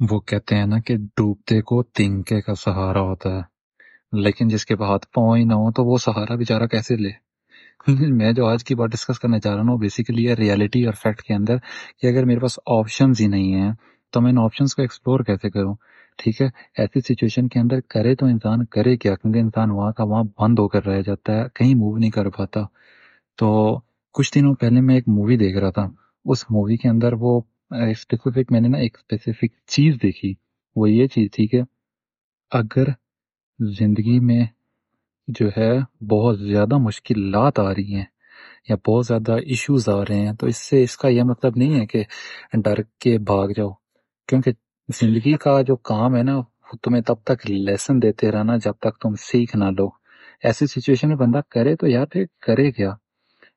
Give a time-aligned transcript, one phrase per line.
[0.00, 3.58] وہ کہتے ہیں نا کہ ڈوبتے کو تنکے کا سہارا ہوتا ہے۔
[4.12, 7.10] لیکن جس کے ہاتھ پاؤں ہی نہ ہو تو وہ سہارا بیچارہ کیسے لے؟
[8.14, 11.22] میں جو آج کی بات ڈسکس کرنا چاہ رہا ہوں بیسیکلی یہ ریالٹی اور فیکٹ
[11.22, 11.56] کے اندر
[12.02, 13.72] کہ اگر میرے پاس آپشنز ہی نہیں ہیں
[14.12, 15.74] تو میں ان آپشنز کو ایکسپلور کیسے کروں؟
[16.16, 16.46] ٹھیک ہے،
[16.78, 20.58] ایسی سچویشن کے اندر کرے تو انسان کرے کیا؟ کیونکہ انسان وہاں کا وہاں بند
[20.58, 22.60] ہو کر رہ جاتا ہے، کہیں موو نہیں کر پاتا۔
[23.38, 23.78] تو
[24.14, 25.88] کچھ دنوں پہلے میں ایک مووی دیکھ رہا تھا۔
[26.24, 27.40] اس مووی کے اندر وہ
[27.70, 30.34] اسپیسیفک میں نے نا ایک اسپیسیفک چیز دیکھی،
[30.76, 31.60] وہ یہ چیز تھی کہ
[32.50, 32.84] اگر
[33.58, 34.46] زندگی میں
[35.28, 38.04] جو ہے بہت زیادہ مشکلات آ رہی ہیں
[38.68, 41.80] یا بہت زیادہ ایشوز آ رہے ہیں، تو اس سے اس کا یہ مطلب نہیں
[41.80, 42.04] ہے کہ
[42.52, 43.70] ڈر کے بھاگ جاؤ۔
[44.28, 44.52] کیونکہ
[44.88, 48.98] زندگی کا جو کام ہے نا، وہ تمہیں تب تک لیسن دیتے رہنا جب تک
[49.02, 49.88] تم سیکھ نہ لو۔
[50.42, 52.90] ایسی سچویشن میں بندہ کرے تو یار پھر کرے کیا؟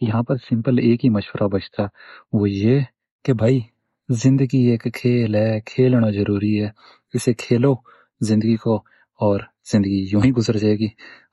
[0.00, 1.82] یہاں پر سمپل ایک ہی مشورہ بچتا،
[2.32, 2.80] وہ یہ
[3.24, 3.60] کہ بھائی
[4.08, 6.68] زندگی ایک کھیل ہے، کھیلنا ضروری ہے۔
[7.14, 7.74] اسے کھیلو،
[8.20, 8.76] زندگی کو
[9.20, 9.40] اور
[9.72, 10.86] زندگی یوں ہی گزر جائے گی۔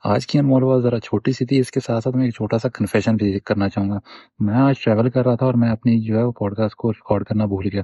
[0.04, 2.58] آج کی انمول بات ذرا چھوٹی سی تھی، اس کے ساتھ ساتھ میں ایک چھوٹا
[2.58, 3.98] سا کنفیشن بھی کرنا چاہوں گا۔
[4.38, 6.92] میں آج ٹریول کر رہا تھا اور میں اپنی جو ہے وہ پوڈ کاسٹ کو
[6.92, 7.82] ریکارڈ کرنا بھول گیا۔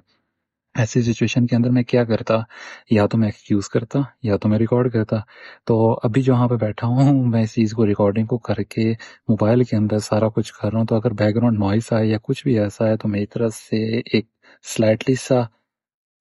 [0.79, 2.35] ایسی سچویشن کے اندر میں کیا کرتا؟
[2.91, 5.17] یا تو میں ایکسکیوز کرتا، یا تو میں ریکارڈ کرتا۔
[5.67, 8.93] تو ابھی جو وہاں پہ بیٹھا ہوں، میں اس چیز کو ریکارڈنگ کو کر کے
[9.29, 12.19] موبائل کے اندر سارا کچھ کر رہا ہوں۔ تو اگر بیک گراؤنڈ نوائز آئے یا
[12.23, 14.27] کچھ بھی ایسا ہے تو میری طرف سے ایک
[14.65, 15.41] سلائٹلی سا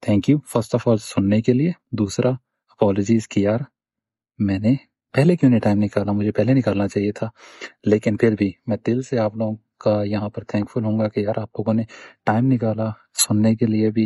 [0.04, 2.30] thank you first of all سننے کے لیے دوسرا
[2.72, 3.60] اپالوجیز کی یار
[4.40, 4.74] میں نے
[5.14, 7.28] پہلے کیوں نہیں ٹائم نکالا مجھے پہلے نکالنا چاہیے تھا
[7.84, 11.08] لیکن پھر بھی میں دل سے آپ لوگوں کا یہاں پر تھینک فل ہوں گا
[11.08, 11.84] کہ یار آپ لوگوں نے
[12.26, 12.90] ٹائم نکالا
[13.28, 14.06] سننے کے لیے بھی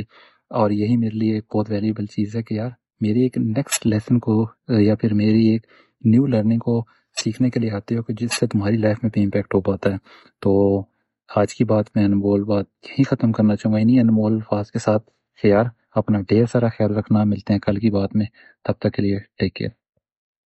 [0.51, 2.69] اور یہی میرے لیے ایک بہت ویلیبل چیز ہے کہ یار
[3.01, 4.45] میری ایک نیکسٹ لیسن کو
[4.79, 5.65] یا پھر میری ایک
[6.03, 6.81] نیو لرننگ کو
[7.17, 9.91] سیکھنے کے لیے آتے ہو کہ جس سے تمہاری لائف میں بھی امپیکٹ ہو پاتا
[9.91, 9.97] ہے
[10.41, 10.51] تو
[11.35, 14.79] آج کی بات میں انمول بات یہی ختم کرنا چاہوں گا انہیں انمول الفاظ کے
[14.79, 15.09] ساتھ۔
[15.41, 15.65] خیال
[15.95, 18.25] اپنا ڈھیر سارا خیال رکھنا، ملتے ہیں کل کی بات میں۔
[18.63, 19.69] تب تک کے لیے ٹیک کیئر